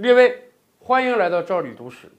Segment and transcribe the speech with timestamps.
[0.00, 2.10] 列位，欢迎来到赵李读史。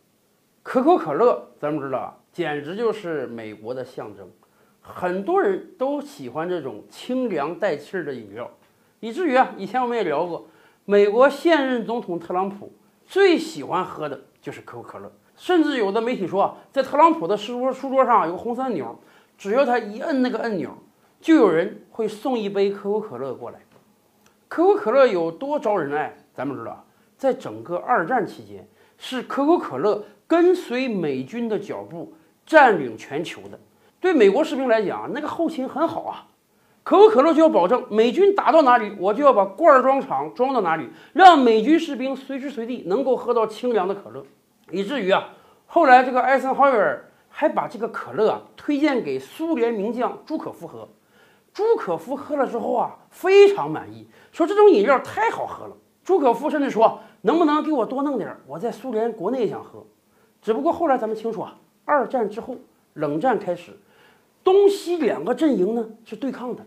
[0.61, 4.29] 可口可乐，咱们知道啊，简直就是美国的象征，
[4.81, 8.47] 很多人都喜欢这种清凉带气儿的饮料，
[8.99, 10.45] 以至于啊，以前我们也聊过，
[10.85, 12.71] 美国现任总统特朗普
[13.03, 18.95] 最喜欢喝的就是可口可乐，甚至有的媒体说，在特朗普的书桌书桌上有个红色按钮，
[19.39, 20.69] 只要他一摁那个按钮，
[21.19, 23.59] 就有人会送一杯可口可乐过来。
[24.47, 26.85] 可口可乐有多招人爱，咱们知道。
[27.21, 28.67] 在整个二战期间，
[28.97, 32.11] 是可口可乐跟随美军的脚步
[32.47, 33.59] 占领全球的。
[33.99, 36.25] 对美国士兵来讲，那个后勤很好啊。
[36.81, 44.25] 可口可乐就要保证美军打到哪里，我就要把罐装厂装到哪里，让美军士兵随时随地能够喝到清凉的可乐。
[44.71, 45.29] 以至于啊，
[45.67, 50.89] 后来这个艾森豪威尔还把这个可乐啊推荐给苏联名将朱可夫喝。
[51.53, 55.77] 朱可夫喝了之后啊，非常满意，说这种饮料太好喝了。
[56.11, 56.99] 朱可夫甚至说。
[57.21, 58.35] 能不能给我多弄点？
[58.47, 59.85] 我在苏联国内也想喝，
[60.41, 62.55] 只不过后来咱们清楚啊，二战之后
[62.95, 63.71] 冷战开始，
[64.43, 66.65] 东西两个阵营呢是对抗的。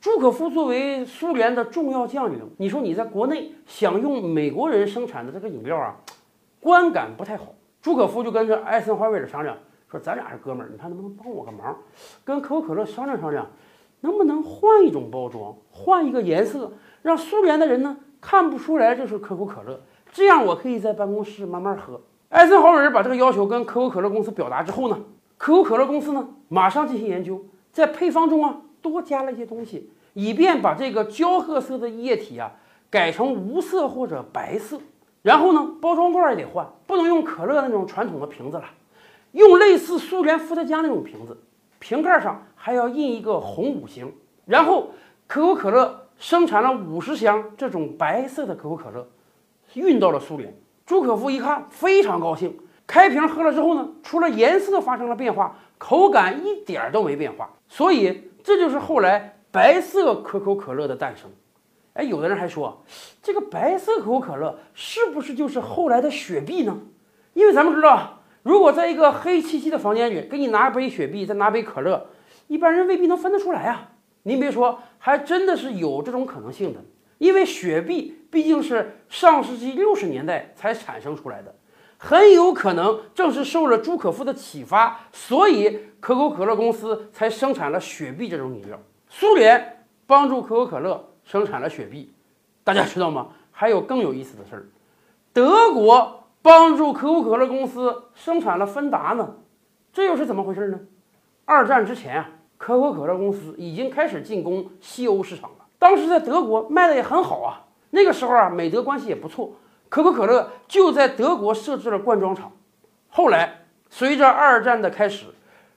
[0.00, 5.96] 朱可夫作为苏联的重要将领，你说你在国内想用美国人生产的这个饮料啊，
[6.60, 7.52] 观感不太好。
[7.82, 9.58] 朱可夫就跟着艾森豪威尔商量，
[9.90, 11.76] 说咱俩是哥们儿，你看能不能帮我个忙，
[12.24, 13.44] 跟可口可乐商量商量，
[14.00, 16.70] 能不能换一种包装，换一个颜色，
[17.02, 17.96] 让苏联的人呢？
[18.28, 22.00] 看不出来这是可口可乐，这样我可以在办公室慢慢喝。
[22.28, 24.98] 艾森豪威尔把这个要求跟可口可乐公司表达之后呢，
[25.38, 32.50] 可口可乐公司呢马上进行研究，在配方中啊多加了一些东西，以便把这个焦褐色的液体啊
[32.90, 34.80] 改成无色或者白色。
[35.22, 38.64] 然后呢，包装罐也得换，不能用可乐那种传统的瓶子了，
[39.30, 41.38] 用类似苏联伏特加那种瓶子，
[41.78, 44.12] 瓶盖上还要印一个红五星。
[44.46, 44.90] 然后
[45.28, 46.02] 可口可乐。
[46.18, 49.06] 生产了五十箱这种白色的可口可乐，
[49.74, 50.56] 运到了苏联。
[50.84, 57.50] 朱可夫一看非常高兴，开瓶喝了之后呢，除了颜色发生了变化，口感一点儿都没变化。
[57.68, 61.28] 所以这就是后来白色可口可乐的诞生。
[61.94, 62.84] 哎，有的人还说，
[63.22, 66.78] 这个白色可口可乐是不是就是后来的雪碧呢？
[67.32, 72.06] 因为咱们知道，如果在一个黑漆漆的房间里给你拿杯雪碧，再拿杯可乐，
[72.46, 73.90] 一般人未必能分得出来啊。
[74.22, 76.80] 您别说，还真的是有这种可能性的，
[77.18, 81.54] 因为雪碧毕竟是上世纪六十年代才产生出来的，
[81.96, 88.76] 很有可能正是受了朱可夫的启发，所以可口可乐公司才生产了雪碧这种饮料。
[89.08, 92.12] 苏联帮助可口可乐生产了雪碧，
[92.64, 93.28] 大家知道吗？
[93.52, 94.66] 还有更有意思的事儿，
[95.32, 99.36] 德国帮助可口可乐公司生产了芬达呢，
[99.92, 100.80] 这又是怎么回事呢？
[101.44, 102.30] 二战之前啊。
[102.56, 105.66] 可口可乐公司已经开始进攻西欧市场了。
[105.78, 107.62] 当时在德国卖的也很好啊。
[107.90, 109.52] 那个时候啊，美德关系也不错，
[109.88, 112.52] 可口可乐就在德国设置了灌装厂。
[113.08, 115.26] 后来随着二战的开始，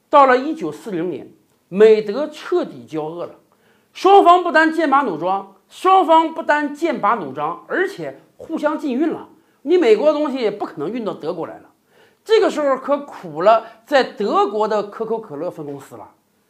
[0.10, 1.32] 到了一九四零年，
[1.70, 3.36] 美德彻底交恶了，
[3.94, 9.30] 双方不单剑拔弩张，双方不单剑拔弩张，而且互相禁运了。
[9.62, 11.70] 你美国的东西也不可能运到德国来了。
[12.26, 16.10] 这个时候可苦了在德国的可口可乐分公司了。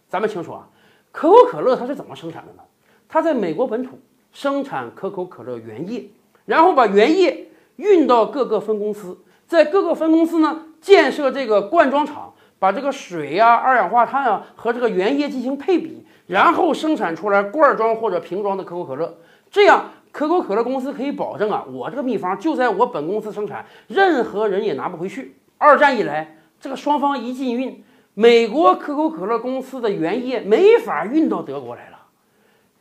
[0.09, 0.67] 咱们清楚啊，
[1.11, 2.63] 可口可乐它是怎么生产的呢？
[3.07, 3.99] 它在美国本土
[4.31, 6.09] 生产可口可乐原液，
[6.45, 19.15] 然后把原液运到各个分公司，在各个分公司呢建设这个灌装厂，把这个水呀、二氧化碳啊和这个原液进行配比，然后生产出来罐装或者瓶装的可口可乐。
[19.51, 25.35] 这样，可口可乐公司可以保证啊，我这个秘方就在我本公司生产，任何人也拿不回去。
[25.59, 27.83] 二战以来，这个双方一禁运。
[28.19, 31.97] 美国可口可乐公司的原液没法运到德国来了，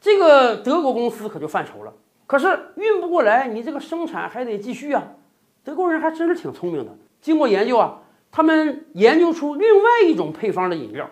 [0.01, 1.93] 这个德国公司可就犯愁了。
[2.27, 5.01] 可是运不过来，你这个生产还得继续啊。
[5.63, 6.91] 德国人还真是挺聪明的，
[7.21, 8.01] 经过研究啊，
[8.33, 11.09] 他们研究出另外一种配方的饮料，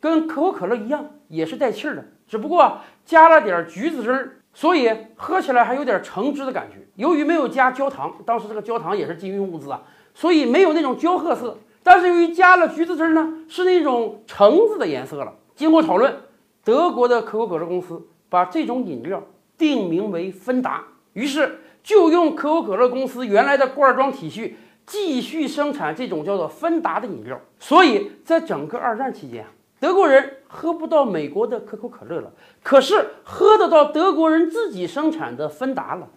[0.00, 6.78] 跟可口可乐一样，也是带气儿的，只不过加了点橘子汁儿，所以喝起来还有点橙汁的感觉。
[6.94, 9.82] 由于没有加焦糖，当时这个焦糖也是禁运物资啊，
[10.14, 11.58] 所以没有那种焦褐色。
[11.86, 15.32] 但是由于加了橘子汁呢，是那种橙子的颜色了。
[15.54, 16.16] 经过讨论，
[16.64, 19.22] 德国的可口可乐公司把这种饮料
[19.56, 27.40] 定名为芬达，于是就用可口可乐公司原来的罐装体系继续生产这种叫做芬达的饮料。
[27.60, 29.46] 所以在整个二战期间，
[29.78, 32.32] 德国人喝不到美国的可口可乐了，
[32.64, 36.08] 可是喝得到德国人自己生产的芬达了，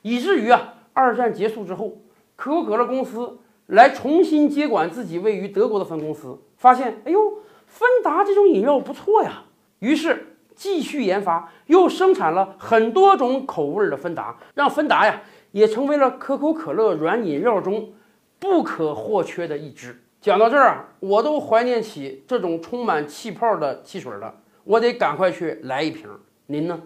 [0.00, 1.98] 以至于啊，二战结束之后，
[2.34, 3.36] 可口可乐公司。
[3.72, 9.44] 来重新接管自己位于德国的分公司，发现，哎呦，芬达这种饮料不错呀，
[9.78, 15.22] 于是继续研发，又生产了很多种口味的芬达，让芬达呀
[15.52, 17.94] 也成为了可口可乐软饮料中
[18.38, 19.98] 不可或缺的一支。
[20.20, 24.34] 讲到这儿啊，我都怀念起这种充满气泡的汽水了，
[24.64, 26.10] 我得赶快去来一瓶。
[26.46, 26.78] 您呢？